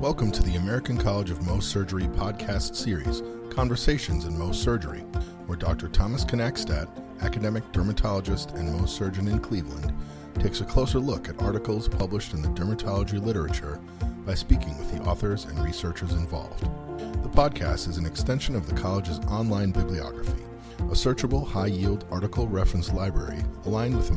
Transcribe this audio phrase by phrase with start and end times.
[0.00, 5.00] Welcome to the American College of Mohs Surgery podcast series, Conversations in Mohs Surgery,
[5.46, 5.88] where Dr.
[5.88, 6.86] Thomas Knackstadt,
[7.22, 9.94] academic dermatologist and Mohs surgeon in Cleveland,
[10.38, 13.80] takes a closer look at articles published in the dermatology literature
[14.26, 16.64] by speaking with the authors and researchers involved.
[17.22, 20.44] The podcast is an extension of the college's online bibliography,
[20.78, 24.14] a searchable, high yield article reference library aligned with the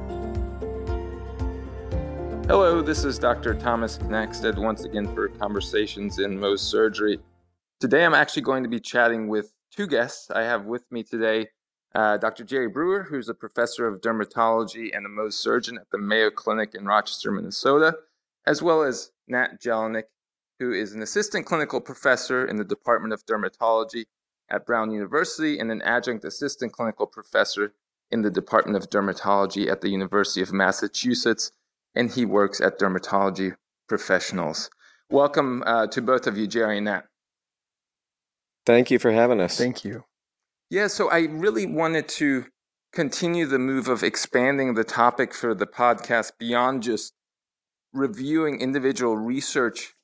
[2.50, 3.54] Hello, this is Dr.
[3.56, 7.20] Thomas Knackstadt once again for Conversations in Mohs Surgery.
[7.82, 10.32] Today I'm actually going to be chatting with two guests.
[10.32, 11.48] I have with me today
[11.94, 12.46] uh, Dr.
[12.46, 16.74] Jerry Brewer, who's a professor of dermatology and a Mohs surgeon at the Mayo Clinic
[16.74, 17.98] in Rochester, Minnesota,
[18.46, 20.04] as well as Nat Jellinek,
[20.58, 24.06] who is an assistant clinical professor in the Department of Dermatology
[24.50, 27.74] at Brown University and an adjunct assistant clinical professor
[28.10, 31.52] in the Department of Dermatology at the University of Massachusetts,
[31.98, 33.56] and he works at Dermatology
[33.90, 34.70] Professionals.
[35.10, 37.06] Welcome uh, to both of you, Jerry and Nat.
[38.68, 39.58] Thank you for having us.
[39.58, 40.04] Thank you.
[40.70, 42.46] Yeah, so I really wanted to
[42.94, 47.14] continue the move of expanding the topic for the podcast beyond just
[47.94, 49.96] reviewing individual research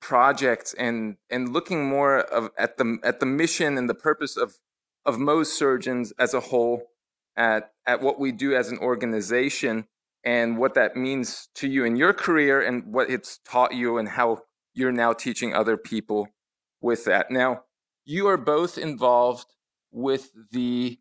[0.00, 4.58] projects and and looking more of at the at the mission and the purpose of
[5.04, 6.84] of Mohs surgeons as a whole
[7.36, 9.86] at at what we do as an organization
[10.24, 14.08] and what that means to you in your career and what it's taught you and
[14.08, 14.38] how
[14.72, 16.28] you're now teaching other people
[16.80, 17.30] with that.
[17.30, 17.62] Now,
[18.04, 19.46] you are both involved
[19.92, 20.98] with the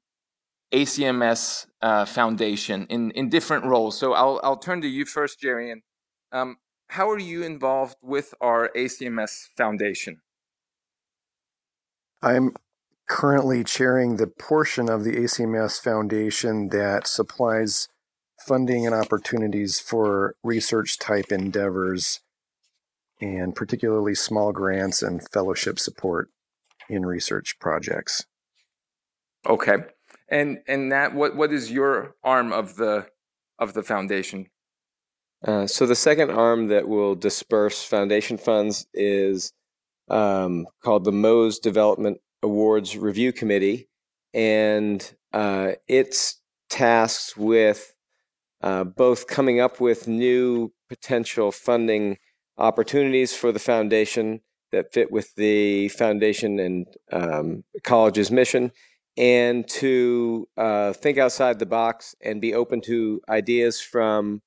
[0.73, 3.97] ACMS uh, Foundation in, in different roles.
[3.97, 5.71] So I'll, I'll turn to you first, Jerry.
[5.71, 5.81] And
[6.31, 6.57] um,
[6.87, 10.21] how are you involved with our ACMS Foundation?
[12.21, 12.53] I'm
[13.07, 17.89] currently chairing the portion of the ACMS Foundation that supplies
[18.47, 22.19] funding and opportunities for research type endeavors
[23.21, 26.29] and particularly small grants and fellowship support
[26.89, 28.25] in research projects.
[29.47, 29.77] Okay.
[30.29, 33.07] And and that what what is your arm of the
[33.59, 34.47] of the foundation?
[35.45, 39.51] Uh, so the second arm that will disperse foundation funds is
[40.09, 43.89] um, called the Mohs Development Awards Review Committee,
[44.33, 47.92] and uh, it's tasked with
[48.63, 52.17] uh, both coming up with new potential funding
[52.57, 54.41] opportunities for the foundation
[54.71, 58.71] that fit with the foundation and um, college's mission,
[59.17, 64.41] and to uh, think outside the box and be open to ideas from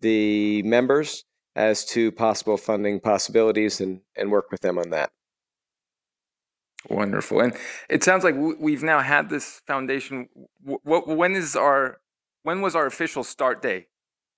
[0.00, 1.24] the members
[1.56, 5.10] as to possible funding possibilities and, and work with them on that.
[6.88, 7.40] Wonderful.
[7.40, 7.54] And
[7.88, 10.28] it sounds like we've now had this foundation.
[10.62, 11.99] What, when is our,
[12.42, 13.88] when was our official start date?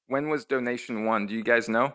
[0.06, 1.26] When was donation one?
[1.26, 1.94] Do you guys know?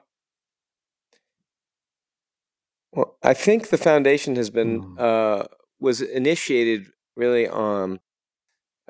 [2.93, 4.95] Well, I think the foundation has been, hmm.
[4.97, 5.43] uh,
[5.79, 7.99] was initiated really um,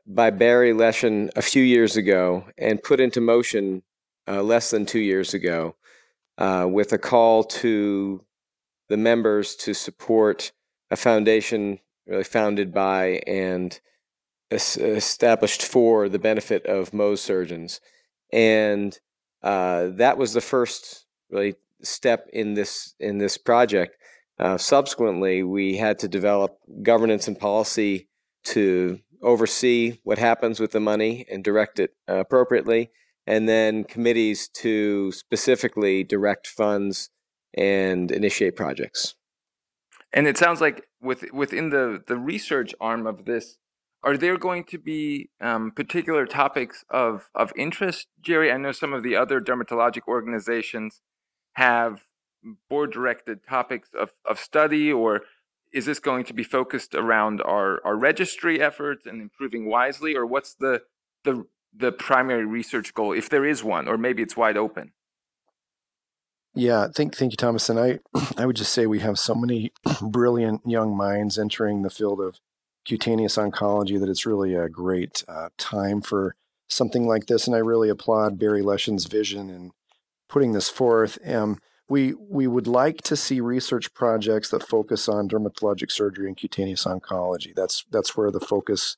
[0.06, 3.84] by Barry Leshin a few years ago and put into motion
[4.28, 5.76] uh, less than two years ago
[6.38, 8.24] uh, with a call to
[8.90, 10.52] the members to support
[10.90, 13.82] a foundation really founded by and
[14.52, 17.82] established for the benefit of Mohs surgeons.
[18.32, 18.98] And
[19.44, 23.98] uh, that was the first really step in this in this project.
[24.40, 28.08] Uh, subsequently, we had to develop governance and policy
[28.44, 32.92] to oversee what happens with the money and direct it uh, appropriately
[33.28, 37.10] and then committees to specifically direct funds
[37.54, 39.16] and initiate projects.
[40.14, 43.58] And it sounds like with within the the research arm of this,
[44.04, 48.52] are there going to be um, particular topics of of interest, Jerry?
[48.52, 51.02] I know some of the other dermatologic organizations
[51.54, 52.04] have
[52.70, 55.22] board directed topics of, of study or
[55.74, 60.26] is this going to be focused around our, our registry efforts and improving wisely or
[60.26, 60.84] what's the
[61.24, 61.46] the
[61.76, 64.94] the primary research goal, if there is one, or maybe it's wide open?
[66.56, 67.70] Yeah, thank thank you, Thomas.
[67.70, 68.00] And I
[68.38, 69.72] I would just say we have so many
[70.02, 72.40] brilliant young minds entering the field of
[72.88, 76.36] cutaneous oncology that it's really a great uh, time for
[76.70, 77.46] something like this.
[77.46, 79.72] And I really applaud Barry Leshin's vision in
[80.30, 81.18] putting this forth.
[81.28, 86.36] Um, we we would like to see research projects that focus on dermatologic surgery and
[86.36, 87.54] cutaneous oncology.
[87.56, 88.98] That's that's where the focus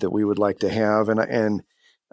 [0.00, 1.08] that we would like to have.
[1.08, 1.62] And and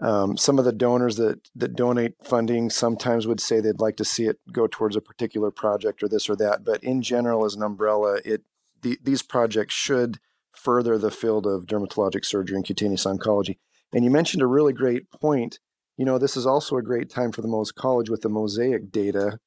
[0.00, 4.04] um, some of the donors that that donate funding sometimes would say they'd like to
[4.04, 6.64] see it go towards a particular project or this or that.
[6.64, 8.42] But in general, as an umbrella, it
[8.82, 10.18] the, these projects should
[10.64, 13.58] further the field of dermatologic surgery and cutaneous oncology.
[13.92, 15.60] And you mentioned a really great point.
[15.96, 18.90] You know, this is also a great time for the Mohs College with the mosaic
[18.90, 19.38] data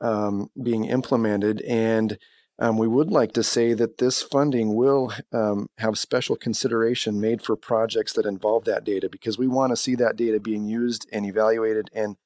[0.00, 1.60] um, being implemented.
[1.62, 2.18] And
[2.60, 7.42] um, we would like to say that this funding will um, have special consideration made
[7.42, 11.08] for projects that involve that data because we want to see that data being used
[11.12, 12.16] and evaluated and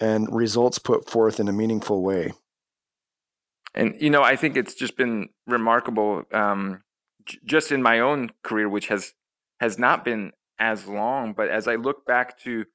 [0.00, 2.32] and results put forth in a meaningful way.
[3.74, 6.82] And you know, I think it's just been remarkable, um,
[7.44, 9.14] just in my own career, which has
[9.60, 11.32] has not been as long.
[11.32, 12.66] But as I look back to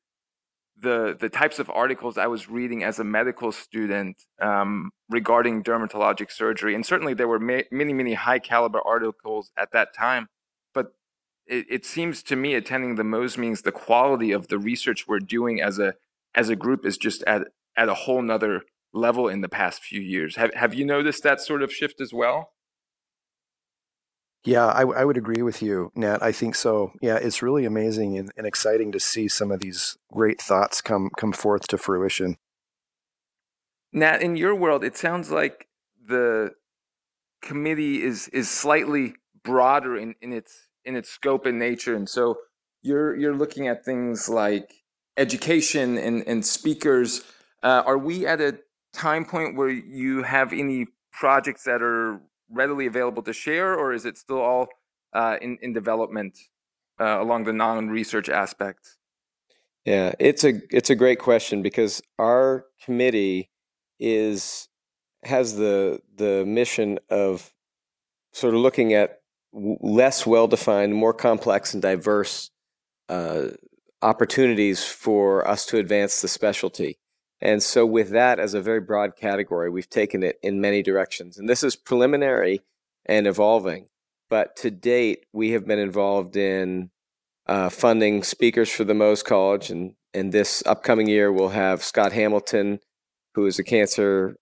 [0.81, 6.31] the the types of articles I was reading as a medical student um, regarding dermatologic
[6.31, 10.27] surgery, and certainly there were ma- many many high caliber articles at that time.
[10.73, 10.93] But
[11.45, 15.19] it, it seems to me, attending the Mohs means the quality of the research we're
[15.19, 15.95] doing as a
[16.35, 18.63] as a group is just at at a whole nother
[18.93, 20.35] level in the past few years.
[20.37, 22.51] Have have you noticed that sort of shift as well?
[24.45, 26.23] Yeah, I, I would agree with you, Nat.
[26.23, 26.93] I think so.
[27.01, 31.09] Yeah, it's really amazing and, and exciting to see some of these great thoughts come
[31.17, 32.37] come forth to fruition.
[33.91, 35.67] Nat, in your world, it sounds like
[36.05, 36.51] the
[37.41, 42.37] committee is is slightly broader in, in its in its scope and nature, and so
[42.81, 44.73] you're you're looking at things like
[45.17, 47.23] education and, and speakers.
[47.61, 48.57] Uh, are we at a
[48.93, 54.05] time point where you have any projects that are readily available to share, or is
[54.05, 54.67] it still all
[55.13, 56.37] uh, in in development
[56.99, 58.97] uh, along the non-research aspects?
[59.85, 63.49] Yeah, it's a it's a great question because our committee
[63.99, 64.67] is
[65.23, 67.53] has the the mission of
[68.31, 72.51] sort of looking at less well defined, more complex and diverse
[73.07, 73.47] uh,
[74.01, 76.99] opportunities for us to advance the specialty.
[77.41, 81.37] And so, with that as a very broad category, we've taken it in many directions.
[81.37, 82.61] And this is preliminary
[83.05, 83.87] and evolving.
[84.29, 86.91] But to date, we have been involved in
[87.47, 89.71] uh, funding speakers for the Mohs College.
[89.71, 92.79] And, and this upcoming year, we'll have Scott Hamilton,
[93.35, 94.35] who is a cancer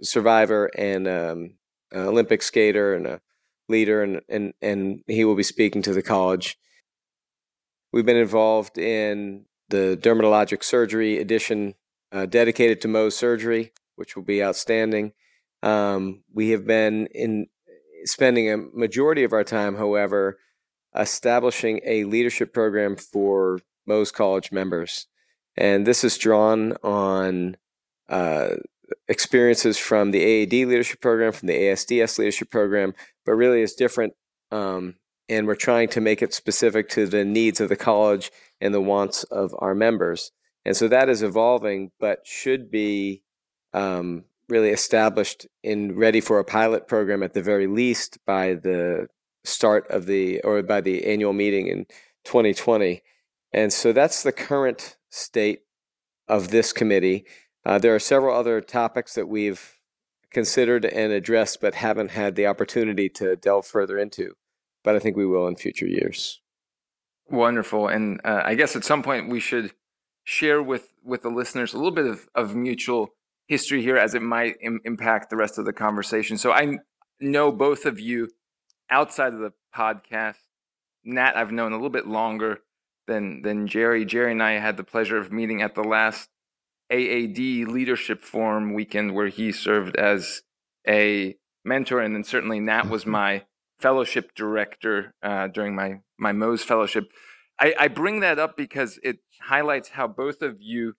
[0.00, 1.54] survivor and um,
[1.92, 3.20] an Olympic skater and a
[3.68, 6.56] leader, and, and, and he will be speaking to the college.
[7.92, 11.74] We've been involved in the dermatologic surgery edition
[12.14, 15.12] uh, dedicated to Mohs surgery, which will be outstanding.
[15.62, 17.48] Um, we have been in
[18.04, 20.38] spending a majority of our time, however,
[20.94, 25.08] establishing a leadership program for Mohs College members,
[25.56, 27.56] and this is drawn on
[28.08, 28.50] uh,
[29.08, 32.94] experiences from the AAD leadership program, from the ASDS leadership program,
[33.26, 34.14] but really is different.
[34.50, 34.96] Um,
[35.28, 38.30] and we're trying to make it specific to the needs of the college
[38.60, 40.30] and the wants of our members.
[40.64, 43.22] And so that is evolving, but should be
[43.72, 49.08] um, really established and ready for a pilot program at the very least by the
[49.44, 51.84] start of the or by the annual meeting in
[52.24, 53.02] 2020.
[53.52, 55.60] And so that's the current state
[56.28, 57.26] of this committee.
[57.64, 59.78] Uh, there are several other topics that we've
[60.30, 64.34] considered and addressed, but haven't had the opportunity to delve further into.
[64.82, 66.40] But I think we will in future years.
[67.30, 67.88] Wonderful.
[67.88, 69.72] And uh, I guess at some point we should
[70.24, 73.10] share with with the listeners a little bit of, of mutual
[73.46, 76.38] history here as it might Im- impact the rest of the conversation.
[76.38, 76.78] So I
[77.20, 78.30] know both of you
[78.90, 80.36] outside of the podcast.
[81.04, 82.60] Nat, I've known a little bit longer
[83.06, 84.04] than than Jerry.
[84.04, 86.28] Jerry and I had the pleasure of meeting at the last
[86.90, 90.42] AAD Leadership Forum weekend, where he served as
[90.88, 93.12] a mentor, and then certainly Nat was mm-hmm.
[93.12, 93.42] my
[93.78, 97.04] fellowship director uh, during my my Mohs fellowship.
[97.60, 100.94] I, I bring that up because it highlights how both of you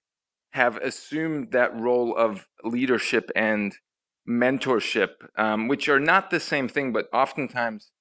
[0.51, 3.75] have assumed that role of leadership and
[4.27, 7.91] mentorship, um, which are not the same thing, but oftentimes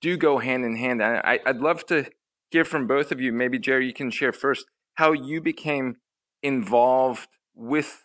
[0.00, 1.02] do go hand in hand.
[1.02, 2.06] I, I'd love to
[2.50, 3.32] hear from both of you.
[3.32, 5.96] Maybe, Jerry, you can share first how you became
[6.42, 8.04] involved with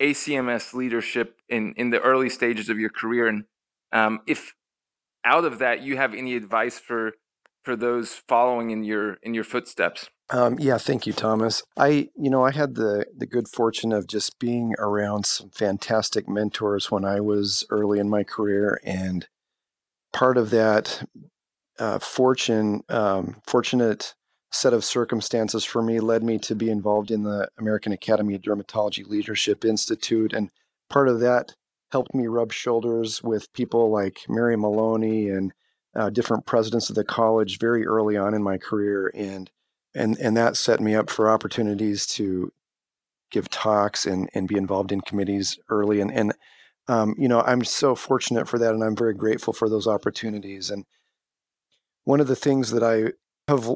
[0.00, 3.28] ACMS leadership in, in the early stages of your career.
[3.28, 3.44] And
[3.92, 4.54] um, if
[5.24, 7.12] out of that you have any advice for
[7.64, 10.08] for those following in your in your footsteps?
[10.30, 11.62] Um, yeah, thank you, Thomas.
[11.76, 16.28] I, you know, I had the the good fortune of just being around some fantastic
[16.28, 19.26] mentors when I was early in my career, and
[20.12, 21.06] part of that
[21.78, 24.14] uh, fortune, um, fortunate
[24.50, 28.42] set of circumstances for me led me to be involved in the American Academy of
[28.42, 30.50] Dermatology Leadership Institute, and
[30.88, 31.54] part of that
[31.90, 35.52] helped me rub shoulders with people like Mary Maloney and
[35.96, 39.50] uh, different presidents of the college very early on in my career, and
[39.94, 42.52] and and that set me up for opportunities to
[43.30, 46.00] give talks and and be involved in committees early.
[46.00, 46.34] And and
[46.88, 50.70] um, you know, I'm so fortunate for that, and I'm very grateful for those opportunities.
[50.70, 50.84] And
[52.04, 53.12] one of the things that I
[53.50, 53.70] have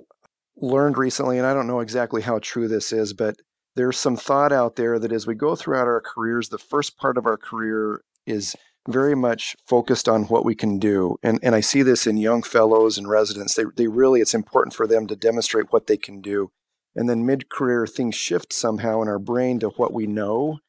[0.57, 3.37] learned recently, and I don't know exactly how true this is, but
[3.77, 7.17] there's some thought out there that as we go throughout our careers, the first part
[7.17, 8.57] of our career is
[8.89, 11.19] very much focused on what we can do.
[11.23, 13.55] And, and I see this in young fellows and residents.
[13.55, 16.51] They, they really, it's important for them to demonstrate what they can do.
[16.97, 20.61] And then mid career, things shift somehow in our brain to what we know.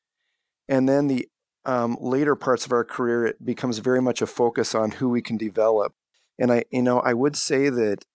[0.67, 1.29] And then the
[1.65, 5.21] um, later parts of our career, it becomes very much a focus on who we
[5.21, 5.93] can develop.
[6.37, 8.05] And I, you know, I would say that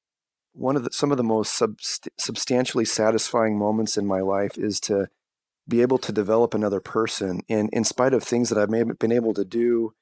[0.53, 4.81] one of the, some of the most subst- substantially satisfying moments in my life is
[4.81, 5.09] to
[5.67, 9.35] be able to develop another person and in spite of things that I've been able
[9.35, 9.95] to do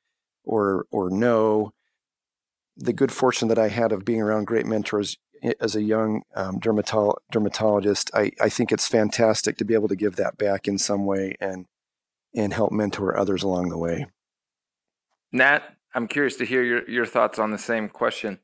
[0.44, 1.72] or or know
[2.76, 5.18] the good fortune that I had of being around great mentors
[5.60, 9.96] as a young um, dermatolo- dermatologist I, I think it's fantastic to be able to
[9.96, 11.66] give that back in some way and
[12.34, 14.06] and help mentor others along the way.
[15.32, 15.62] Nat
[15.94, 18.38] I'm curious to hear your, your thoughts on the same question.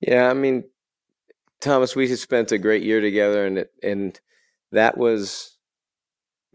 [0.00, 0.64] Yeah I mean
[1.60, 4.18] Thomas, we spent a great year together, and it, and
[4.72, 5.55] that was, I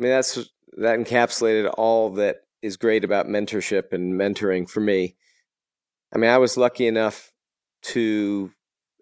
[0.01, 0.35] mean, that's
[0.77, 5.15] that encapsulated all that is great about mentorship and mentoring for me.
[6.13, 7.31] I mean, I was lucky enough
[7.83, 8.51] to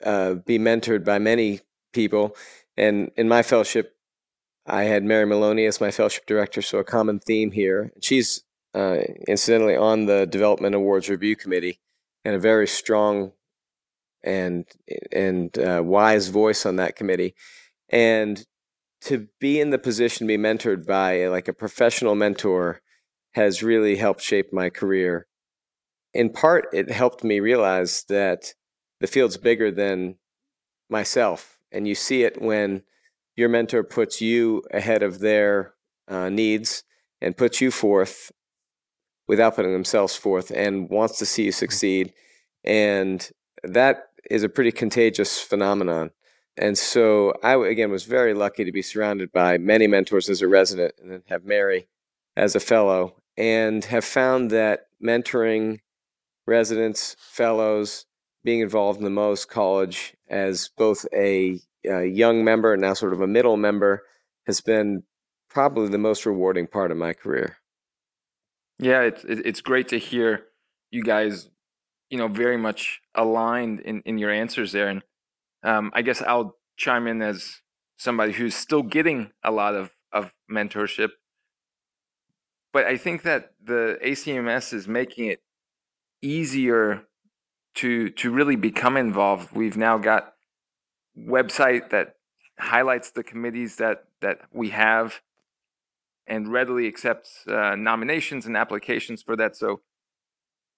[0.04, 1.62] uh, be mentored by many
[1.94, 2.36] people,
[2.78, 3.96] and in my fellowship,
[4.66, 7.92] I had Mary Maloney as my fellowship director, so a common theme here.
[8.02, 8.44] She's
[8.76, 11.80] uh, incidentally on the Development Awards Review Committee
[12.24, 13.32] and a very strong
[14.24, 14.66] and
[15.12, 17.36] and uh, wise voice on that committee,
[17.90, 18.46] and
[19.02, 22.82] to be in the position to be mentored by like a professional mentor
[23.34, 25.28] has really helped shape my career.
[26.14, 28.54] In part, it helped me realize that
[29.00, 30.16] the field's bigger than
[30.90, 32.84] myself, and you see it when
[33.36, 35.76] your mentor puts you ahead of their
[36.08, 36.84] uh, needs
[37.22, 38.32] and puts you forth
[39.28, 42.12] without putting themselves forth and wants to see you succeed
[42.64, 43.32] and
[43.64, 46.12] that is a pretty contagious phenomenon.
[46.60, 50.48] And so I, again, was very lucky to be surrounded by many mentors as a
[50.48, 51.88] resident and then have Mary
[52.36, 55.80] as a fellow and have found that mentoring
[56.46, 58.06] residents, fellows,
[58.44, 63.14] being involved in the Mohs College as both a, a young member and now sort
[63.14, 64.04] of a middle member
[64.46, 65.04] has been
[65.50, 67.58] probably the most rewarding part of my career.
[68.80, 70.46] Yeah, it's it's great to hear
[70.92, 71.50] you guys
[72.10, 75.04] you know very much aligned in in your answers there and
[75.64, 77.62] um, i guess i'll chime in as
[77.98, 81.10] somebody who's still getting a lot of of mentorship.
[82.74, 85.42] But i think that the acms is making it
[86.22, 87.04] easier
[87.76, 89.52] to to really become involved.
[89.54, 90.34] We've now got
[91.18, 92.16] website that
[92.60, 95.22] highlights the committees that that we have
[96.28, 99.56] and readily accepts uh, nominations and applications for that.
[99.56, 99.82] So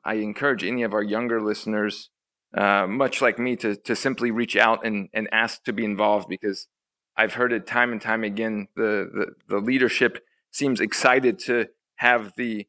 [0.03, 2.09] I encourage any of our younger listeners,
[2.55, 6.27] uh, much like me, to to simply reach out and and ask to be involved
[6.27, 6.67] because
[7.15, 8.67] I've heard it time and time again.
[8.75, 12.67] The the, the leadership seems excited to have the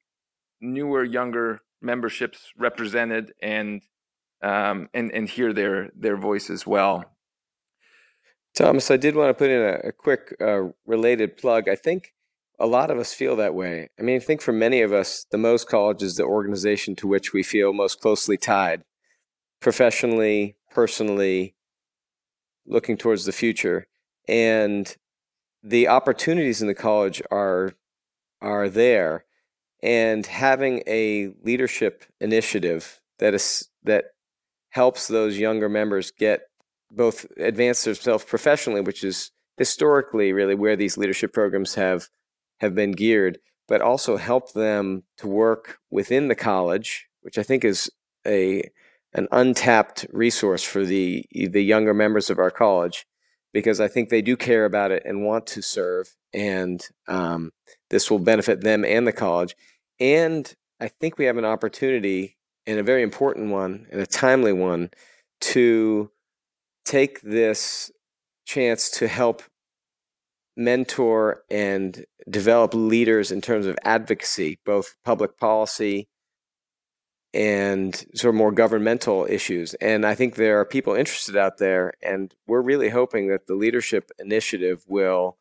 [0.60, 3.82] newer, younger memberships represented and
[4.42, 7.04] um, and and hear their their voice as well.
[8.54, 11.68] Thomas, I did want to put in a, a quick uh, related plug.
[11.68, 12.12] I think
[12.58, 13.88] a lot of us feel that way.
[13.98, 17.08] I mean, I think for many of us, the Mohs College is the organization to
[17.08, 18.84] which we feel most closely tied,
[19.62, 21.54] professionally, personally,
[22.66, 23.86] looking towards the future.
[24.28, 24.94] And
[25.62, 27.72] the opportunities in the college are
[28.40, 29.24] are there.
[29.82, 34.06] And having a leadership initiative that is that
[34.70, 36.42] helps those younger members get
[36.90, 42.08] both advance themselves professionally, which is historically really where these leadership programs have
[42.60, 43.38] have been geared,
[43.68, 47.90] but also help them to work within the college, which I think is
[48.26, 48.70] a
[49.14, 53.06] an untapped resource for the the younger members of our college,
[53.52, 57.50] because I think they do care about it and want to serve, and um,
[57.90, 59.54] this will benefit them and the college.
[60.00, 64.52] And I think we have an opportunity, and a very important one, and a timely
[64.52, 64.90] one,
[65.42, 66.10] to
[66.84, 67.92] take this
[68.46, 69.42] chance to help
[70.56, 76.08] mentor and develop leaders in terms of advocacy, both public policy
[77.34, 79.74] and sort of more governmental issues.
[79.74, 83.54] And I think there are people interested out there, and we're really hoping that the
[83.54, 85.38] leadership initiative will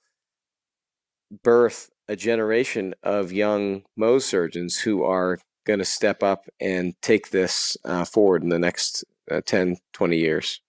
[1.43, 7.31] birth a generation of young Mohs surgeons who are going to step up and take
[7.31, 10.61] this uh, forward in the next uh, 10, 20 years.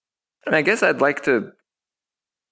[0.47, 1.53] And I guess I'd like to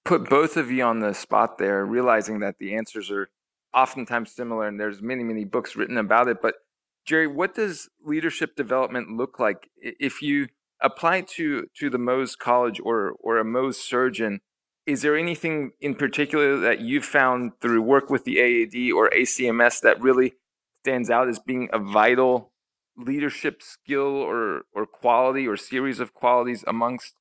[0.03, 3.29] put both of you on the spot there, realizing that the answers are
[3.73, 6.41] oftentimes similar and there's many, many books written about it.
[6.41, 6.55] But
[7.05, 10.47] Jerry, what does leadership development look like if you
[10.81, 14.41] apply to to the Mohs College or or a Mohs surgeon?
[14.85, 19.81] Is there anything in particular that you've found through work with the AAD or ACMS
[19.81, 20.33] that really
[20.81, 22.51] stands out as being a vital
[22.97, 27.13] leadership skill or or quality or series of qualities amongst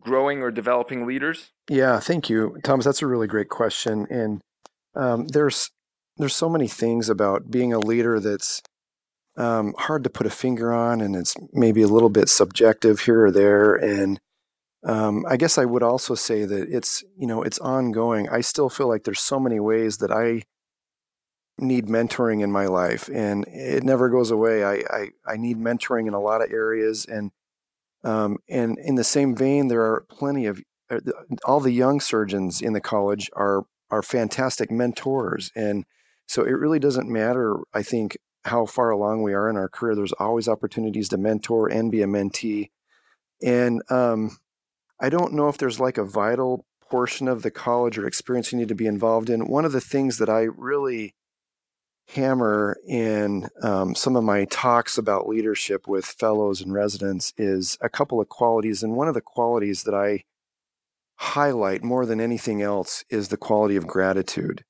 [0.00, 1.52] growing or developing leaders?
[1.68, 2.84] Yeah, thank you, Thomas.
[2.84, 4.40] That's a really great question, and
[4.94, 5.70] um, there's
[6.16, 8.62] there's so many things about being a leader that's
[9.36, 13.26] um, hard to put a finger on, and it's maybe a little bit subjective here
[13.26, 13.74] or there.
[13.74, 14.20] And
[14.84, 18.28] um, I guess I would also say that it's you know it's ongoing.
[18.28, 20.42] I still feel like there's so many ways that I
[21.58, 24.64] need mentoring in my life, and it never goes away.
[24.64, 27.30] I I, I need mentoring in a lot of areas, and
[28.04, 31.00] um, and in the same vein, there are plenty of uh,
[31.44, 35.84] all the young surgeons in the college are are fantastic mentors, and
[36.26, 37.56] so it really doesn't matter.
[37.74, 38.16] I think
[38.46, 39.94] how far along we are in our career.
[39.94, 42.70] There's always opportunities to mentor and be a mentee,
[43.42, 44.38] and um,
[45.00, 48.58] I don't know if there's like a vital portion of the college or experience you
[48.58, 49.46] need to be involved in.
[49.46, 51.14] One of the things that I really
[52.14, 57.88] hammer in um, some of my talks about leadership with fellows and residents is a
[57.88, 58.82] couple of qualities.
[58.82, 60.22] And one of the qualities that I
[61.16, 64.64] highlight more than anything else is the quality of gratitude.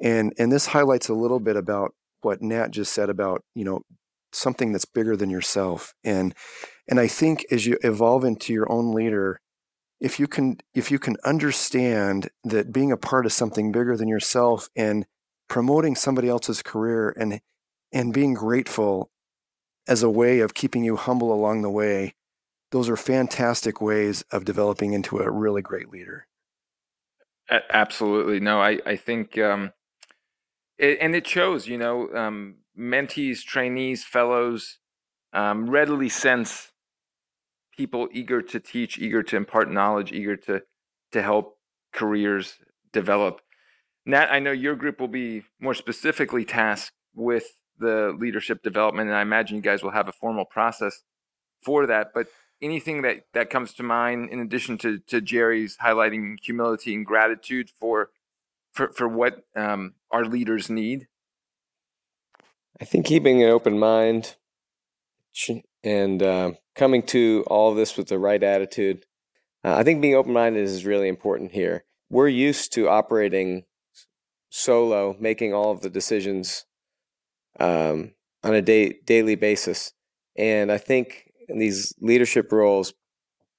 [0.00, 1.94] And, and this highlights a little bit about
[2.26, 3.80] what Nat just said about, you know,
[4.32, 5.94] something that's bigger than yourself.
[6.04, 6.34] And,
[6.88, 9.40] and I think as you evolve into your own leader,
[10.00, 14.08] if you can if you can understand that being a part of something bigger than
[14.08, 15.06] yourself and
[15.48, 17.40] promoting somebody else's career and
[17.92, 19.10] and being grateful
[19.88, 22.14] as a way of keeping you humble along the way
[22.72, 26.26] those are fantastic ways of developing into a really great leader
[27.70, 29.72] absolutely no i i think um
[30.78, 34.78] it, and it shows you know um mentees trainees fellows
[35.32, 36.72] um readily sense
[37.76, 40.62] people eager to teach eager to impart knowledge eager to
[41.12, 41.58] to help
[41.92, 42.56] careers
[42.92, 43.40] develop
[44.06, 49.18] Nat, I know your group will be more specifically tasked with the leadership development, and
[49.18, 51.02] I imagine you guys will have a formal process
[51.60, 52.12] for that.
[52.14, 52.28] But
[52.62, 57.68] anything that, that comes to mind in addition to, to Jerry's highlighting humility and gratitude
[57.68, 58.10] for
[58.72, 61.08] for, for what um, our leaders need?
[62.80, 64.36] I think keeping an open mind
[65.82, 69.04] and uh, coming to all of this with the right attitude.
[69.64, 71.84] Uh, I think being open minded is really important here.
[72.10, 73.64] We're used to operating
[74.50, 76.64] solo, making all of the decisions
[77.58, 79.92] um, on a day, daily basis.
[80.36, 82.94] And I think in these leadership roles,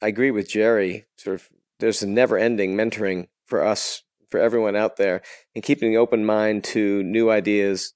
[0.01, 1.05] I agree with Jerry.
[1.17, 5.21] Sort of, there's a never-ending mentoring for us, for everyone out there,
[5.55, 7.93] and keeping an open mind to new ideas,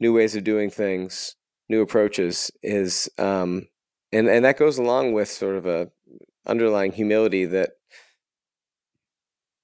[0.00, 1.36] new ways of doing things,
[1.68, 3.68] new approaches is, um,
[4.12, 5.90] and and that goes along with sort of a
[6.46, 7.70] underlying humility that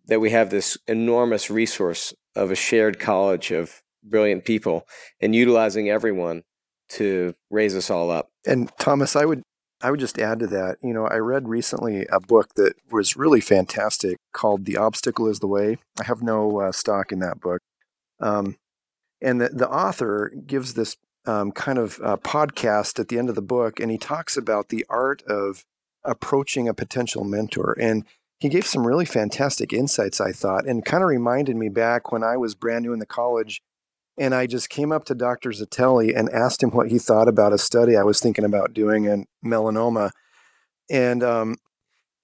[0.06, 4.86] that we have this enormous resource of a shared college of brilliant people
[5.20, 6.42] and utilizing everyone
[6.88, 8.28] to raise us all up.
[8.46, 9.42] And Thomas, I would
[9.82, 10.78] I would just add to that.
[10.82, 15.40] You know, I read recently a book that was really fantastic called "The Obstacle Is
[15.40, 17.60] the Way." I have no uh, stock in that book,
[18.20, 18.56] um,
[19.20, 23.34] and the the author gives this um, kind of uh, podcast at the end of
[23.34, 25.64] the book, and he talks about the art of
[26.04, 28.04] approaching a potential mentor and
[28.42, 32.24] he gave some really fantastic insights, I thought, and kind of reminded me back when
[32.24, 33.62] I was brand new in the college.
[34.18, 35.50] And I just came up to Dr.
[35.50, 39.04] Zitelli and asked him what he thought about a study I was thinking about doing
[39.04, 40.10] in melanoma.
[40.90, 41.56] And um,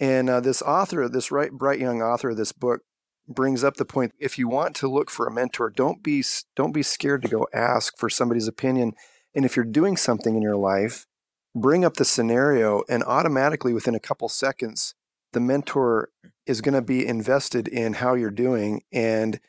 [0.01, 2.83] and uh, this author, this right, bright young author of this book,
[3.27, 6.23] brings up the point: if you want to look for a mentor, don't be
[6.55, 8.93] don't be scared to go ask for somebody's opinion.
[9.35, 11.07] And if you're doing something in your life,
[11.55, 14.95] bring up the scenario, and automatically within a couple seconds,
[15.33, 16.11] the mentor
[16.47, 19.41] is going to be invested in how you're doing and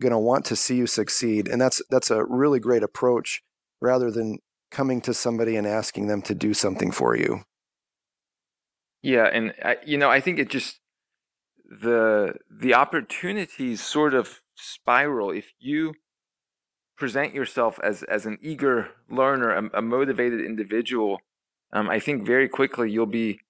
[0.00, 3.42] going to want to see you succeed and that's that's a really great approach
[3.80, 4.38] rather than
[4.70, 7.42] coming to somebody and asking them to do something for you.
[9.02, 10.80] Yeah and I, you know i think it just
[11.80, 15.30] the the opportunities sort of spiral.
[15.30, 15.94] If you
[16.96, 21.20] present yourself as as an eager learner a, a motivated individual
[21.72, 23.40] um, i think very quickly you'll be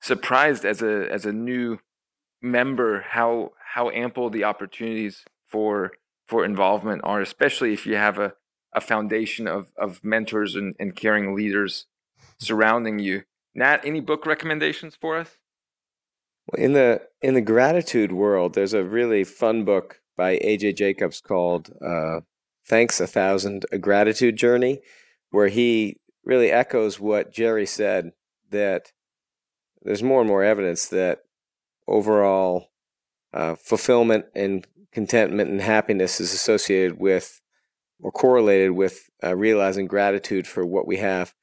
[0.00, 1.78] surprised as a as a new
[2.40, 5.92] member how how ample the opportunities for
[6.26, 8.34] for involvement are, especially if you have a,
[8.72, 11.86] a foundation of, of mentors and, and caring leaders
[12.38, 13.24] surrounding you.
[13.52, 15.38] Nat, any book recommendations for us?
[16.46, 21.20] Well, In the in the gratitude world, there's a really fun book by AJ Jacobs
[21.20, 22.20] called uh,
[22.64, 24.80] "Thanks a Thousand: A Gratitude Journey,"
[25.30, 28.12] where he really echoes what Jerry said
[28.50, 28.92] that
[29.82, 31.22] there's more and more evidence that
[31.86, 32.70] overall
[33.32, 37.40] uh, fulfillment and contentment and happiness is associated with
[38.02, 41.34] or correlated with uh, realizing gratitude for what we have.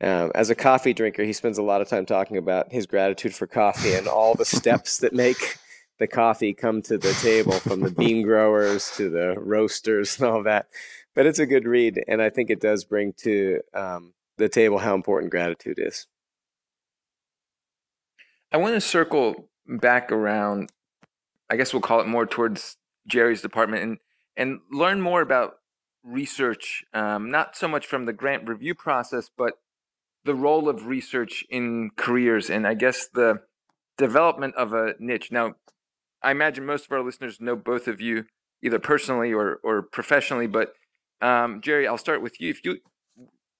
[0.00, 3.34] Um, as a coffee drinker, he spends a lot of time talking about his gratitude
[3.34, 5.58] for coffee and all the steps that make
[5.98, 10.42] the coffee come to the table from the bean growers to the roasters and all
[10.42, 10.66] that.
[11.14, 14.78] But it's a good read, and I think it does bring to um, the table
[14.78, 16.06] how important gratitude is.
[18.52, 20.70] I want to circle back around.
[21.48, 22.76] I guess we'll call it more towards
[23.06, 23.98] Jerry's department and
[24.36, 25.54] and learn more about
[26.04, 29.54] research, um, not so much from the grant review process, but
[30.24, 33.42] the role of research in careers and I guess the
[33.96, 35.32] development of a niche.
[35.32, 35.54] Now,
[36.22, 38.26] I imagine most of our listeners know both of you
[38.62, 40.74] either personally or or professionally, but
[41.20, 42.50] um, Jerry, I'll start with you.
[42.50, 42.78] If you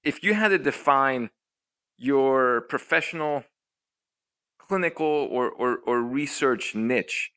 [0.03, 1.29] if you had to define
[1.97, 3.43] your professional,
[4.59, 7.31] clinical, or or, or research niche,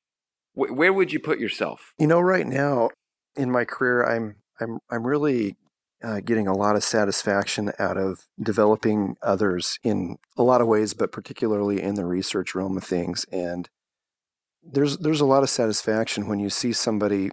[0.61, 1.93] wh- where would you put yourself?
[1.99, 2.91] You know, right now
[3.37, 5.57] in my career, I'm I'm I'm really
[6.03, 10.95] uh, getting a lot of satisfaction out of developing others in a lot of ways,
[10.95, 13.27] but particularly in the research realm of things.
[13.31, 13.69] And
[14.63, 17.31] there's there's a lot of satisfaction when you see somebody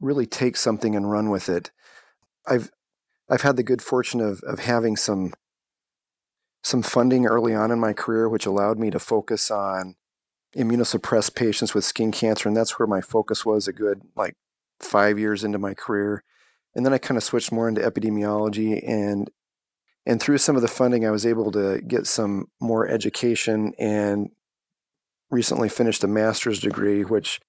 [0.00, 1.70] really take something and run with it.
[2.46, 2.70] I've
[3.30, 5.32] I've had the good fortune of of having some
[6.62, 9.94] some funding early on in my career, which allowed me to focus on
[10.58, 14.34] immunosuppressed patients with skin cancer, and that's where my focus was a good like
[14.80, 16.24] five years into my career.
[16.74, 19.30] And then I kind of switched more into epidemiology and
[20.04, 24.30] and through some of the funding I was able to get some more education and
[25.30, 27.40] recently finished a master's degree which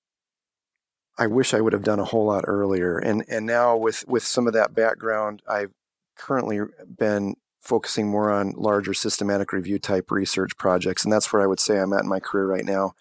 [1.17, 2.97] I wish I would have done a whole lot earlier.
[2.97, 5.71] And and now with with some of that background I've
[6.15, 6.59] currently
[6.97, 11.59] been focusing more on larger systematic review type research projects and that's where I would
[11.59, 12.93] say I'm at in my career right now.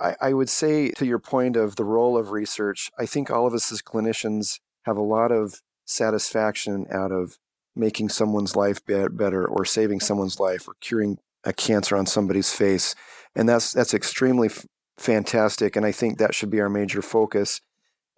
[0.00, 3.46] I, I would say to your point of the role of research, I think all
[3.46, 7.38] of us as clinicians have a lot of satisfaction out of
[7.74, 12.94] making someone's life better or saving someone's life or curing a cancer on somebody's face
[13.34, 14.66] and that's that's extremely f-
[14.98, 17.60] fantastic and i think that should be our major focus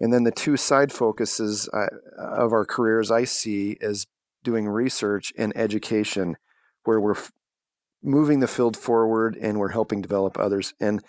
[0.00, 1.86] and then the two side focuses uh,
[2.18, 4.06] of our careers i see as
[4.42, 6.36] doing research and education
[6.84, 7.32] where we're f-
[8.02, 10.74] moving the field forward and we're helping develop others.
[10.80, 11.02] And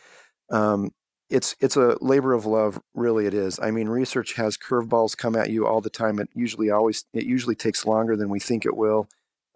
[0.52, 0.92] um,
[1.30, 3.60] it's it's a labor of love really it is.
[3.60, 6.20] I mean research has curveballs come at you all the time.
[6.20, 9.08] It usually always it usually takes longer than we think it will.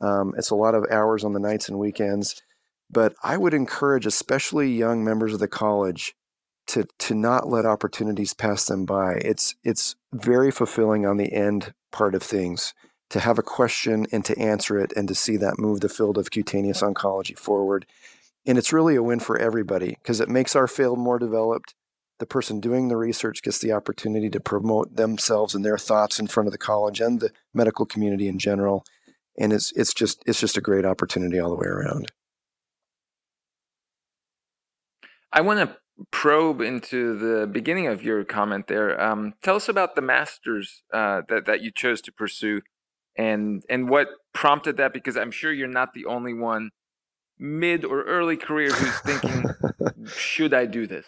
[0.02, 2.42] Um, it's a lot of hours on the nights and weekends.
[2.90, 6.14] But i would encourage especially young members of the college
[6.68, 9.16] to to not let opportunities pass them by.
[9.16, 12.74] It's it's very fulfilling on the end part of things
[13.10, 16.18] to have a question and to answer it and to see that move the field
[16.18, 17.86] of cutaneous oncology forward
[18.46, 21.74] and it's really a win for everybody because it makes our field more developed.
[22.20, 26.28] The person doing the research gets the opportunity to promote themselves and their thoughts in
[26.28, 28.86] front of the college and the medical community in general.
[29.38, 32.12] And it's it's just it's just a great opportunity all the way around.
[35.34, 35.78] I want to
[36.12, 39.02] probe into the beginning of your comment there.
[39.02, 42.62] Um, tell us about the masters uh, that that you chose to pursue,
[43.18, 44.94] and and what prompted that.
[44.94, 46.72] Because I'm sure you're not the only one
[47.38, 49.46] mid or early career who's thinking,
[50.08, 51.06] should I do this?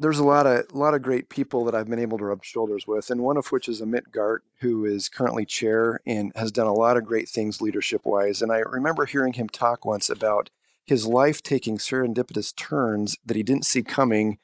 [0.00, 2.44] There's a lot of a lot of great people that I've been able to rub
[2.44, 6.52] shoulders with, and one of which is Amit Garg, who is currently chair and has
[6.52, 8.40] done a lot of great things leadership wise.
[8.40, 10.50] And I remember hearing him talk once about
[10.86, 14.38] his life taking serendipitous turns that he didn't see coming,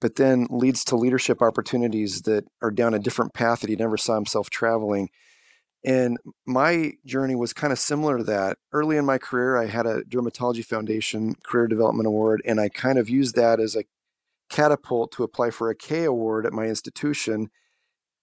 [0.00, 3.96] but then leads to leadership opportunities that are down a different path that he never
[3.96, 5.08] saw himself traveling.
[5.84, 8.58] And my journey was kind of similar to that.
[8.72, 12.98] Early in my career, I had a Dermatology Foundation Career Development Award, and I kind
[12.98, 13.84] of used that as a
[14.50, 17.48] catapult to apply for a K award at my institution.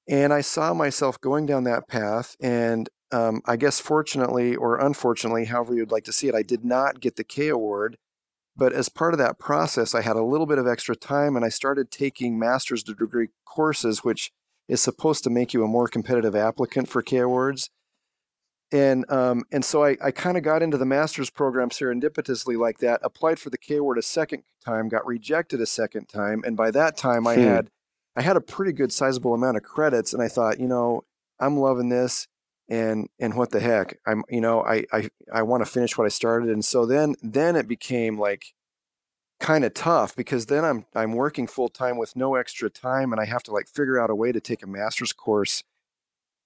[0.07, 2.35] And I saw myself going down that path.
[2.39, 6.63] And um, I guess fortunately or unfortunately, however you'd like to see it, I did
[6.63, 7.97] not get the K award.
[8.57, 11.45] But as part of that process, I had a little bit of extra time and
[11.45, 14.31] I started taking master's degree courses, which
[14.67, 17.69] is supposed to make you a more competitive applicant for K awards.
[18.71, 22.79] And um, and so I, I kind of got into the master's program serendipitously like
[22.79, 22.99] that.
[23.01, 26.71] Applied for the K award a second time, got rejected a second time, and by
[26.71, 27.41] that time I hmm.
[27.43, 27.69] had
[28.17, 31.05] I had a pretty good sizable amount of credits, and I thought, you know,
[31.39, 32.27] I'm loving this.
[32.69, 36.05] And and what the heck i'm you know i i, I want to finish what
[36.05, 38.53] i started and so then then it became like
[39.39, 43.21] kind of tough because then i'm i'm working full time with no extra time and
[43.21, 45.63] i have to like figure out a way to take a master's course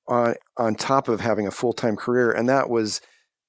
[0.08, 3.02] on on top of having a full time career, and that was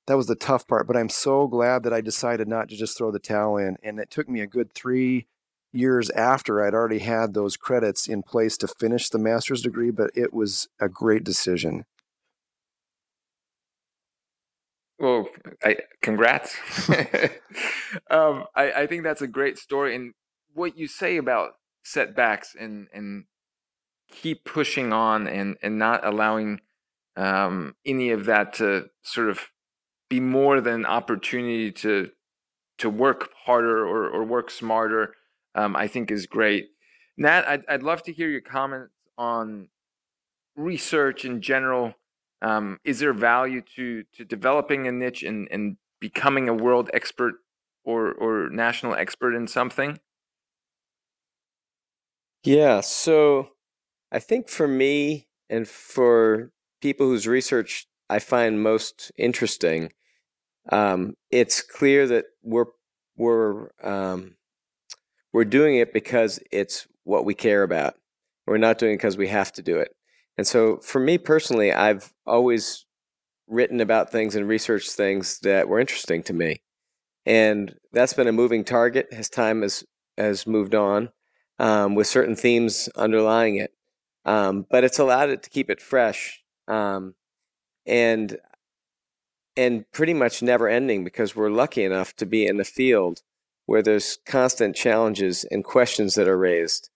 [0.06, 0.86] that was the tough part.
[0.86, 3.98] But I'm so glad that I decided not to just throw the towel in, and
[3.98, 5.26] it took me a good three
[5.72, 9.90] years after I'd already had those credits in place to finish the master's degree.
[9.90, 11.84] But it was a great decision.
[15.02, 15.26] Well,
[15.64, 16.56] I, congrats.
[18.08, 20.14] um, I, I think that's a great story, and
[20.54, 23.24] what you say about setbacks and and
[24.08, 26.60] keep pushing on and and not allowing
[27.16, 29.48] um, any of that to sort of
[30.08, 32.10] be more than opportunity to
[32.78, 35.14] to work harder or, or work smarter,
[35.56, 36.68] um, I think is great.
[37.16, 39.68] Nat, I'd, I'd love to hear your comments on
[40.54, 41.94] research in general.
[42.42, 47.34] Um, is there value to to developing a niche and, and becoming a world expert
[47.84, 50.00] or or national expert in something?
[52.44, 53.50] Yeah, so
[54.10, 56.50] I think for me and for
[56.80, 59.92] people whose research I find most interesting,
[60.70, 62.66] um, it's clear that we're
[63.16, 64.34] we're um,
[65.32, 67.94] we're doing it because it's what we care about.
[68.46, 69.94] We're not doing it because we have to do it.
[70.38, 72.86] And so, for me personally, I've always
[73.48, 76.62] written about things and researched things that were interesting to me,
[77.26, 79.84] and that's been a moving target as time has
[80.16, 81.10] has moved on,
[81.58, 83.72] um, with certain themes underlying it.
[84.24, 87.14] Um, but it's allowed it to keep it fresh um,
[87.86, 88.38] and
[89.56, 93.20] and pretty much never ending because we're lucky enough to be in the field
[93.66, 96.88] where there's constant challenges and questions that are raised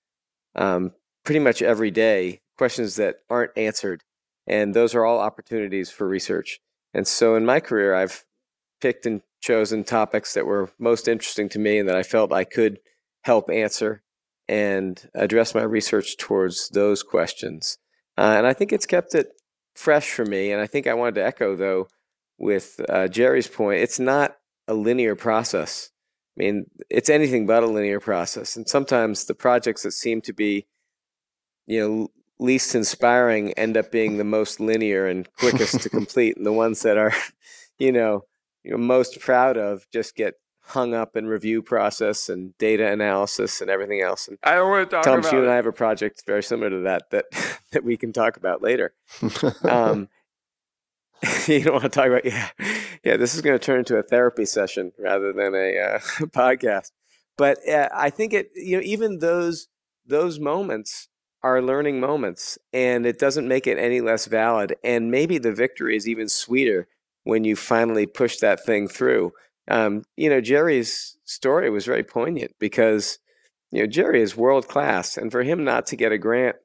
[0.55, 0.93] um,
[1.25, 4.03] pretty much every day questions that aren't answered
[4.47, 6.61] and those are all opportunities for research
[6.95, 8.25] and so in my career i've
[8.81, 12.45] picked and chosen topics that were most interesting to me and that i felt i
[12.45, 12.79] could
[13.23, 14.03] help answer
[14.49, 17.79] and address my research towards those questions.
[18.17, 19.29] Uh, and I think it's kept it
[19.75, 20.53] fresh for me.
[20.53, 21.89] And I think I wanted to echo, though,
[22.39, 24.37] with uh, Jerry's point, it's not
[24.69, 25.91] a linear process.
[26.37, 28.57] I mean, it's anything but a linear process.
[28.57, 30.67] And sometimes the projects that seem to be,
[31.67, 36.37] you know, least inspiring end up being the most linear and quickest to complete.
[36.37, 37.13] And the ones that are,
[37.79, 38.25] you know,
[38.63, 40.35] you're most proud of just get
[40.69, 44.27] hung up in review process and data analysis and everything else.
[44.27, 45.37] And I don't want to talk Thomas, about.
[45.37, 47.27] you and I have a project very similar to that that
[47.73, 48.93] that we can talk about later.
[49.63, 50.09] Um,
[51.47, 52.51] you don't want to talk about yeah,
[53.05, 53.17] yeah.
[53.17, 56.91] This is going to turn into a therapy session rather than a uh, podcast.
[57.39, 59.69] But uh, I think it, you know, even those
[60.05, 61.09] those moments
[61.55, 64.77] are learning moments, and it doesn't make it any less valid.
[64.83, 66.89] And maybe the victory is even sweeter
[67.25, 69.33] when you finally push that thing through
[69.69, 73.19] um, you know, Jerry's story was very poignant because,
[73.71, 76.57] you know, Jerry is world class, and for him not to get a grant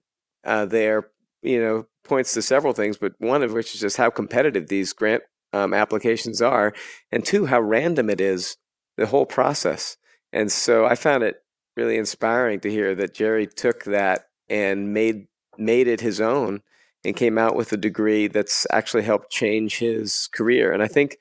[0.46, 1.10] uh, there,
[1.42, 4.94] you know, points to several things, but one of which is just how competitive these
[4.94, 6.74] grant um, applications are,
[7.12, 8.58] and two, how random it is,
[8.98, 9.98] the whole process.
[10.32, 11.38] And so I found it
[11.76, 16.62] really inspiring to hear that Jerry took that and made made it his own
[17.04, 20.72] and came out with a degree that's actually helped change his career.
[20.72, 21.18] And I think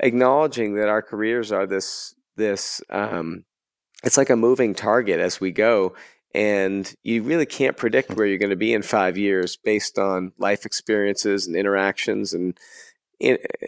[0.00, 3.44] acknowledging that our careers are this this um,
[4.02, 5.94] it's like a moving target as we go
[6.34, 10.32] and you really can't predict where you're going to be in five years based on
[10.38, 12.58] life experiences and interactions and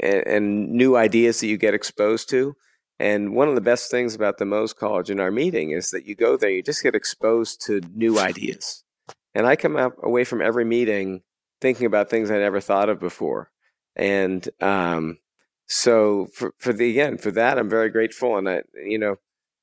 [0.02, 2.56] and new ideas that you get exposed to
[2.98, 6.06] and one of the best things about the Mohs College in our meeting is that
[6.06, 8.84] you go there, you just get exposed to new ideas.
[9.34, 11.22] And I come out away from every meeting
[11.60, 13.50] thinking about things I never thought of before.
[13.96, 15.18] And um,
[15.66, 18.36] so for for the again for that I'm very grateful.
[18.36, 19.16] And I you know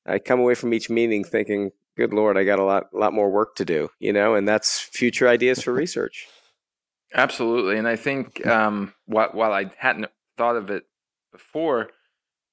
[0.06, 3.30] I come away from each meeting thinking good lord I got a lot lot more
[3.30, 4.34] work to do you know?
[4.34, 6.26] And that's future ideas for research.
[7.12, 7.76] Absolutely.
[7.76, 10.06] And I think um, while, while I hadn't
[10.36, 10.84] thought of it
[11.32, 11.90] before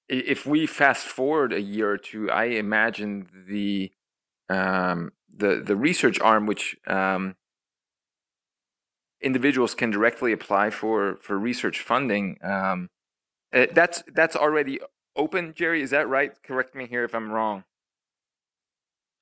[0.09, 3.91] if we fast forward a year or two I imagine the
[4.49, 7.35] um, the the research arm which um,
[9.21, 12.89] individuals can directly apply for for research funding um,
[13.53, 14.79] uh, that's that's already
[15.15, 15.81] open, Jerry.
[15.81, 16.31] Is that right?
[16.43, 17.63] Correct me here if I'm wrong.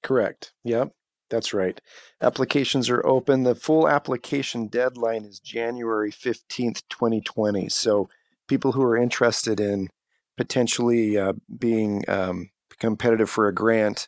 [0.03, 0.53] Correct.
[0.63, 0.91] Yep,
[1.29, 1.79] that's right.
[2.21, 3.43] Applications are open.
[3.43, 7.69] The full application deadline is January 15th, 2020.
[7.69, 8.09] So
[8.47, 9.89] people who are interested in
[10.37, 12.49] potentially uh, being um,
[12.79, 14.07] competitive for a grant,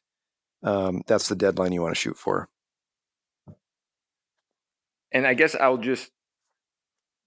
[0.68, 2.50] um, that's the deadline you want to shoot for.
[5.12, 6.12] And I guess I'll just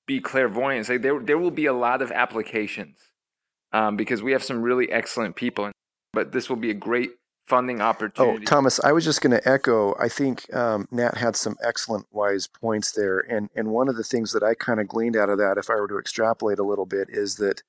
[0.06, 2.98] be clairvoyant and say there there will be a lot of applications
[3.72, 5.70] um, because we have some really excellent people.
[6.12, 7.12] But this will be a great
[7.46, 8.42] funding opportunity.
[8.42, 9.94] Oh, Thomas, I was just going to echo.
[9.98, 14.04] I think um, Nat had some excellent, wise points there, and and one of the
[14.04, 16.64] things that I kind of gleaned out of that, if I were to extrapolate a
[16.64, 17.62] little bit, is that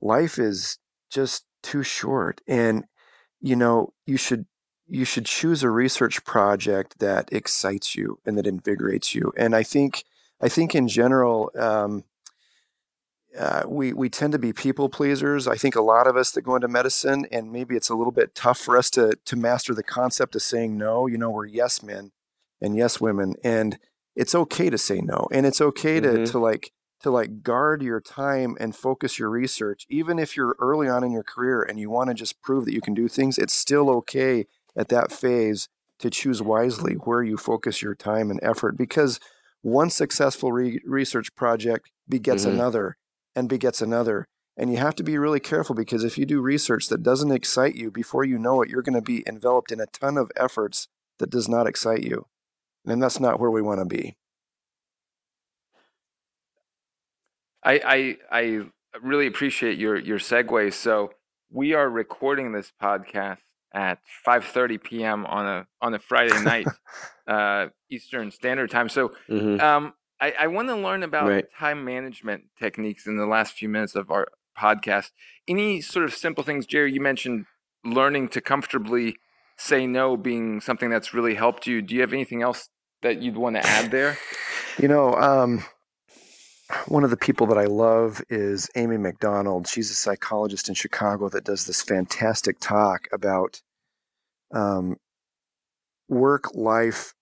[0.00, 0.78] life is
[1.10, 2.84] just too short, and
[3.40, 4.46] you know you should
[4.88, 9.32] you should choose a research project that excites you and that invigorates you.
[9.36, 10.04] And I think
[10.40, 11.50] I think in general.
[11.58, 12.04] Um,
[13.38, 15.46] uh, we we tend to be people pleasers.
[15.46, 18.12] I think a lot of us that go into medicine, and maybe it's a little
[18.12, 21.06] bit tough for us to to master the concept of saying no.
[21.06, 22.12] You know, we're yes men
[22.62, 23.78] and yes women, and
[24.14, 26.24] it's okay to say no, and it's okay to mm-hmm.
[26.24, 30.88] to like to like guard your time and focus your research, even if you're early
[30.88, 33.36] on in your career and you want to just prove that you can do things.
[33.36, 38.40] It's still okay at that phase to choose wisely where you focus your time and
[38.42, 39.18] effort because
[39.62, 42.54] one successful re- research project begets mm-hmm.
[42.54, 42.96] another
[43.34, 44.26] and begets another.
[44.56, 47.74] And you have to be really careful because if you do research that doesn't excite
[47.74, 50.88] you, before you know it, you're going to be enveloped in a ton of efforts
[51.18, 52.26] that does not excite you.
[52.86, 54.16] And that's not where we want to be.
[57.62, 58.60] I, I, I
[59.02, 60.72] really appreciate your, your segue.
[60.72, 61.10] So
[61.50, 63.38] we are recording this podcast
[63.76, 65.26] at 5:30 p.m.
[65.26, 66.66] on a on a Friday night,
[67.28, 68.88] uh, Eastern Standard Time.
[68.88, 69.60] So mm-hmm.
[69.60, 71.44] um, I, I want to learn about right.
[71.56, 75.10] time management techniques in the last few minutes of our podcast.
[75.46, 76.92] Any sort of simple things, Jerry?
[76.92, 77.44] You mentioned
[77.84, 79.16] learning to comfortably
[79.58, 81.82] say no being something that's really helped you.
[81.82, 82.70] Do you have anything else
[83.02, 84.18] that you'd want to add there?
[84.78, 85.64] You know, um,
[86.86, 89.68] one of the people that I love is Amy McDonald.
[89.68, 93.62] She's a psychologist in Chicago that does this fantastic talk about
[94.52, 94.96] um,
[96.08, 97.14] work life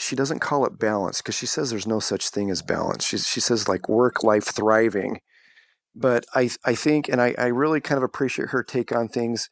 [0.00, 3.04] she doesn't call it balance because she says there's no such thing as balance.
[3.04, 5.20] She, she says like work life thriving.
[5.94, 9.50] But I, I think, and I, I really kind of appreciate her take on things.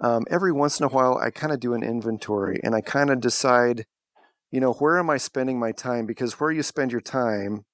[0.00, 3.10] Um, every once in a while, I kind of do an inventory and I kind
[3.10, 3.84] of decide,
[4.50, 6.06] you know, where am I spending my time?
[6.06, 7.66] Because where you spend your time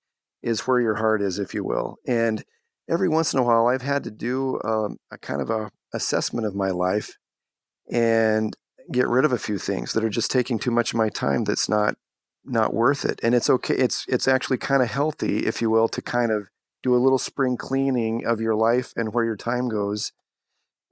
[0.42, 1.96] is where your heart is, if you will.
[2.07, 2.44] And
[2.88, 6.46] every once in a while, I've had to do um, a kind of a assessment
[6.46, 7.16] of my life
[7.90, 8.57] and
[8.92, 11.44] get rid of a few things that are just taking too much of my time
[11.44, 11.96] that's not
[12.44, 13.18] not worth it.
[13.22, 13.75] And it's okay.
[13.75, 16.49] It's it's actually kind of healthy, if you will, to kind of
[16.83, 20.12] do a little spring cleaning of your life and where your time goes,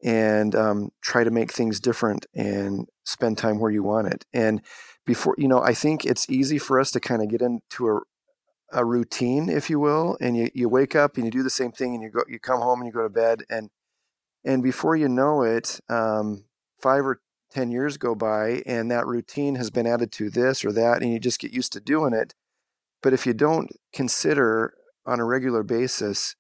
[0.03, 4.25] and um, try to make things different and spend time where you want it.
[4.33, 4.61] And
[5.07, 8.01] before you know, I think it's easy for us to kind of get into a
[8.75, 11.73] a routine, if you will, and you, you wake up and you do the same
[11.73, 13.71] thing and you go you come home and you go to bed and
[14.45, 16.45] and before you know it, um,
[16.83, 17.21] five or
[17.53, 21.13] 10 years go by and that routine has been added to this or that and
[21.13, 22.35] you just get used to doing it.
[23.03, 24.75] But if you don't consider
[25.07, 26.35] on a regular basis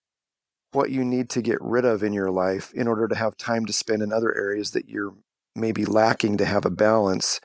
[0.73, 3.65] what you need to get rid of in your life in order to have time
[3.65, 5.15] to spend in other areas that you're
[5.55, 7.41] maybe lacking to have a balance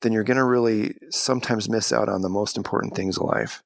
[0.00, 3.62] then you're going to really sometimes miss out on the most important things in life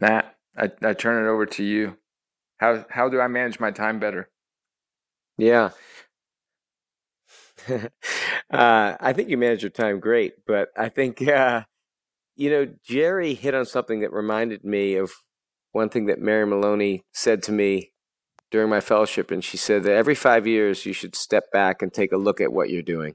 [0.00, 1.96] Nat I, I turn it over to you
[2.58, 4.28] how how do i manage my time better
[5.40, 5.70] yeah.
[7.70, 7.88] uh,
[8.50, 11.62] I think you manage your time great, but I think, uh,
[12.36, 15.12] you know, Jerry hit on something that reminded me of
[15.72, 17.92] one thing that Mary Maloney said to me
[18.50, 19.30] during my fellowship.
[19.30, 22.40] And she said that every five years you should step back and take a look
[22.40, 23.14] at what you're doing.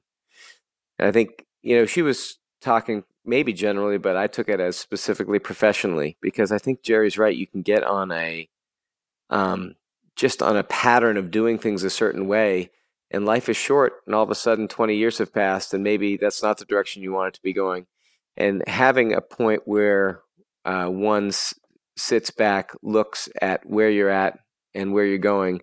[0.97, 4.77] And I think, you know, she was talking maybe generally, but I took it as
[4.77, 7.35] specifically professionally because I think Jerry's right.
[7.35, 8.49] You can get on a,
[9.29, 9.75] um,
[10.15, 12.71] just on a pattern of doing things a certain way
[13.11, 16.17] and life is short and all of a sudden 20 years have passed and maybe
[16.17, 17.85] that's not the direction you want it to be going
[18.37, 20.21] and having a point where
[20.65, 21.31] uh, one
[21.97, 24.39] sits back looks at where you're at
[24.73, 25.61] and where you're going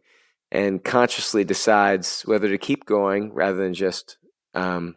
[0.50, 4.18] and consciously decides whether to keep going rather than just
[4.54, 4.96] um,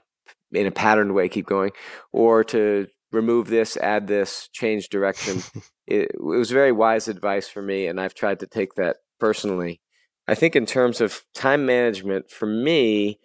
[0.56, 1.72] in a patterned way keep going
[2.12, 5.41] or to remove this add this change direction
[5.88, 9.82] it, it was very wise advice for me and i've tried to take that personally.
[10.28, 13.20] I think in terms of time management, for me,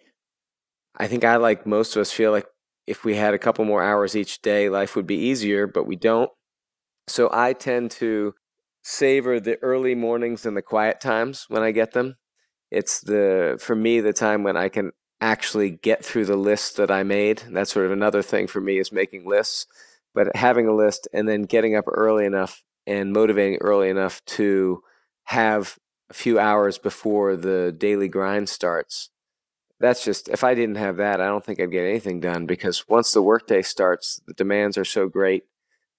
[0.97, 2.45] I think I like most of us feel like
[2.87, 5.95] if we had a couple more hours each day, life would be easier, but we
[5.95, 6.29] don't.
[7.07, 8.33] So I tend to
[8.83, 12.15] savor the early mornings and the quiet times when I get them.
[12.69, 14.91] It's the for me the time when I can
[15.21, 17.43] actually get through the list that I made.
[17.49, 19.67] That's sort of another thing for me is making lists,
[20.13, 24.83] but having a list and then getting up early enough and motivating early enough to
[25.25, 25.77] have
[26.09, 29.09] a few hours before the daily grind starts.
[29.79, 32.87] That's just, if I didn't have that, I don't think I'd get anything done because
[32.89, 35.45] once the workday starts, the demands are so great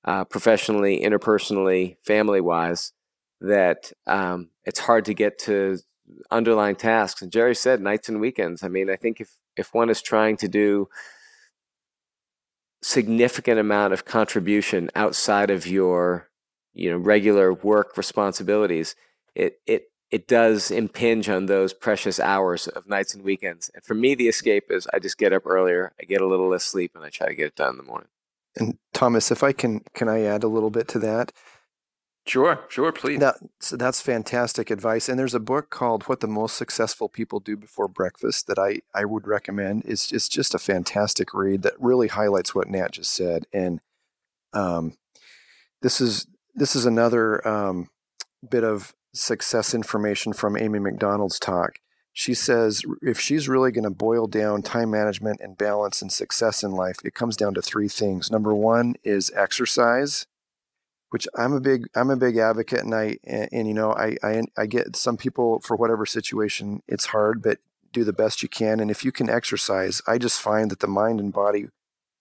[0.04, 2.92] uh, professionally, interpersonally, family wise,
[3.40, 5.78] that um, it's hard to get to
[6.30, 7.22] underlying tasks.
[7.22, 8.62] And Jerry said nights and weekends.
[8.62, 10.88] I mean, I think if if one is trying to do
[12.82, 16.28] significant amount of contribution outside of your
[16.74, 18.94] you know regular work responsibilities,
[19.34, 23.70] it it it does impinge on those precious hours of nights and weekends.
[23.74, 26.48] And for me, the escape is I just get up earlier, I get a little
[26.48, 28.08] less sleep, and I try to get it done in the morning.
[28.56, 31.32] And Thomas, if I can, can I add a little bit to that?
[32.24, 33.18] Sure, sure, please.
[33.18, 35.08] That, so that's fantastic advice.
[35.08, 38.80] And there's a book called "What the Most Successful People Do Before Breakfast" that I
[38.94, 39.82] I would recommend.
[39.86, 43.46] It's it's just a fantastic read that really highlights what Nat just said.
[43.52, 43.80] And
[44.52, 44.96] um,
[45.80, 47.88] this is this is another um,
[48.48, 51.80] bit of success information from Amy McDonald's talk.
[52.12, 56.62] She says if she's really going to boil down time management and balance and success
[56.62, 58.30] in life, it comes down to three things.
[58.30, 60.26] Number one is exercise
[61.12, 64.16] which I'm a big I'm a big advocate, and I and, and, you know I,
[64.22, 67.58] I I get some people for whatever situation it's hard, but
[67.92, 70.86] do the best you can, and if you can exercise, I just find that the
[70.86, 71.66] mind and body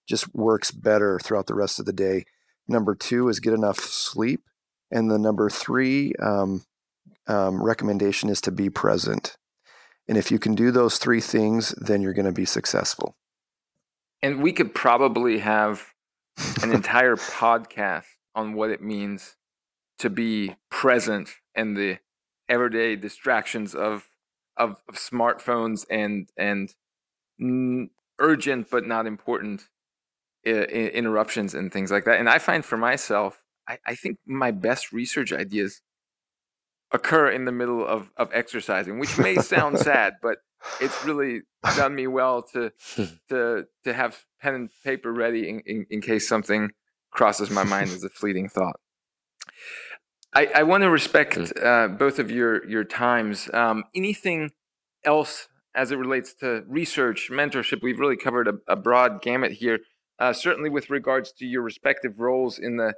[0.08, 2.26] just works better throughout the rest of the day.
[2.68, 4.42] Number two is get enough sleep,
[4.92, 6.66] and the number three um,
[7.28, 9.38] um, recommendation is to be present.
[10.10, 13.16] And if you can do those three things, then you're going to be successful.
[14.22, 15.94] And we could probably have
[16.62, 18.04] an entire podcast
[18.36, 19.36] on what it means
[20.00, 22.00] to be present in the
[22.50, 24.10] everyday distractions of
[24.58, 26.76] of, of smartphones and and
[27.40, 29.64] n- urgent but not important
[30.44, 32.20] interruptions and things like that.
[32.20, 35.82] And I find for myself, I, I think my best research ideas
[36.92, 40.40] occur in the middle of, of exercising, which may sound sad, but
[40.80, 41.42] it's really
[41.76, 42.72] done me well to
[43.30, 46.72] to to have pen and paper ready in, in, in case something
[47.12, 48.80] crosses my mind as a fleeting thought.
[50.34, 53.50] I, I want to respect uh, both of your your times.
[53.54, 54.52] Um, anything
[55.04, 57.82] else as it relates to research, mentorship?
[57.82, 59.80] We've really covered a, a broad gamut here.
[60.20, 62.94] Uh, certainly, with regards to your respective roles in the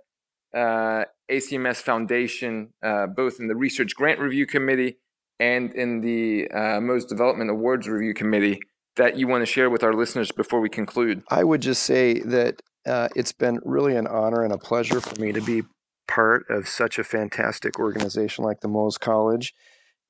[0.54, 4.98] uh, ACMS Foundation, uh, both in the Research Grant Review Committee
[5.40, 8.60] and in the uh, Mohs Development Awards Review Committee,
[8.96, 11.24] that you want to share with our listeners before we conclude.
[11.30, 15.20] I would just say that uh, it's been really an honor and a pleasure for
[15.20, 15.64] me to be
[16.08, 19.54] part of such a fantastic organization like the Mohs College.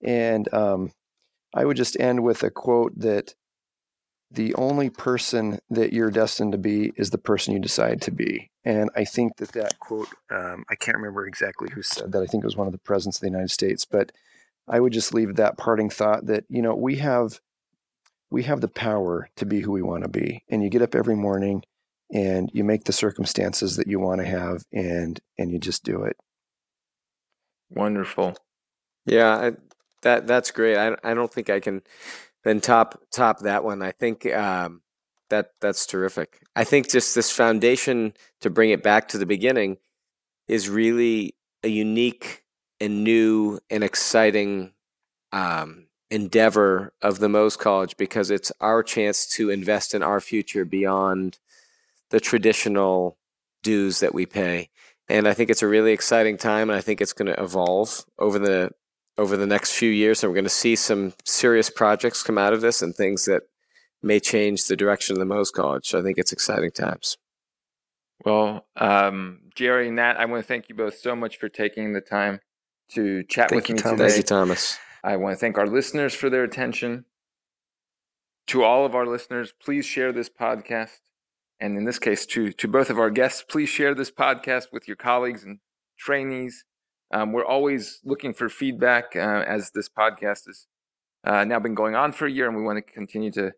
[0.04, 0.92] And um,
[1.54, 3.36] I would just end with a quote that
[4.32, 8.50] the only person that you're destined to be is the person you decide to be.
[8.66, 12.24] And I think that that quote, um, I can't remember exactly who said that.
[12.24, 13.86] I think it was one of the presidents of the United States.
[13.86, 14.12] But
[14.68, 17.40] I would just leave that parting thought that, you know, we have
[18.32, 20.44] we have the power to be who we want to be.
[20.50, 21.64] And you get up every morning
[22.12, 26.04] and you make the circumstances that you want to have and and you just do
[26.04, 26.18] it.
[27.70, 28.36] Wonderful.
[29.06, 29.52] Yeah I,
[30.02, 30.78] that that's great.
[30.78, 31.82] I, I don't think i can
[32.44, 33.82] then top top that one.
[33.82, 34.82] I think um,
[35.30, 36.42] that that's terrific.
[36.56, 39.78] I think just this foundation to bring it back to the beginning
[40.48, 42.44] is really a unique
[42.80, 44.74] and new and exciting
[45.32, 50.66] um, endeavor of the Mohs College because it's our chance to invest in our future
[50.66, 51.40] beyond
[52.14, 53.18] the traditional
[53.64, 54.70] dues that we pay.
[55.10, 58.06] And I think it's a really exciting time, and I think it's going to evolve
[58.20, 58.70] over the
[59.18, 60.24] over the next few years.
[60.24, 63.42] And we're going to see some serious projects come out of this, and things that
[64.04, 65.88] may change the direction of the Mohs College.
[65.88, 67.18] So I think it's exciting times.
[68.24, 71.94] Well, um, Jerry and Nat, I want to thank you both so much for taking
[71.94, 72.42] the time
[72.92, 73.98] to chat thank with you, me Thomas.
[73.98, 74.08] today.
[74.10, 74.78] Thank you, Thomas.
[75.04, 77.06] I want to thank our listeners for their attention.
[78.48, 81.00] To all of our listeners, please share this podcast
[81.64, 84.88] and in this case to to both of our guests please share this podcast with
[84.88, 85.60] your colleagues and
[85.98, 86.66] trainees.
[87.14, 90.68] Um, we're always looking for feedback uh, as this podcast has
[91.24, 93.54] uh, now been going on for a year and we want to continue to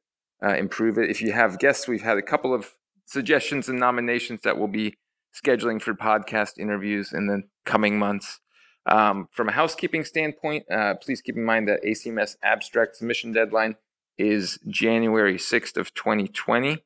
[0.46, 1.10] uh, improve it.
[1.10, 2.74] If you have guests we've had a couple of
[3.06, 4.98] suggestions and nominations that we'll be
[5.34, 8.40] scheduling for podcast interviews in the coming months.
[8.86, 13.78] Um, from a housekeeping standpoint uh, please keep in mind that acms abstract submission deadline
[14.16, 16.84] is january 6th of 2020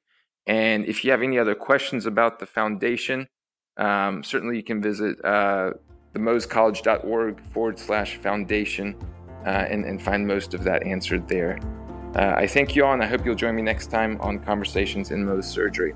[0.48, 3.28] and if you have any other questions about the foundation,
[3.78, 5.72] um, certainly you can visit uh,
[6.14, 8.96] themohscollege.org forward slash foundation
[9.46, 11.58] uh, and, and, find most of that answered there.
[12.16, 15.12] Uh, I thank you all, and I hope you'll join me next time on Conversations
[15.12, 15.94] in Mohs Surgery.